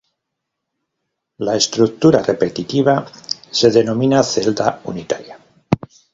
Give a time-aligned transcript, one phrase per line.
[1.37, 3.05] La estructura repetitiva
[3.51, 5.37] se denomina celda unitaria.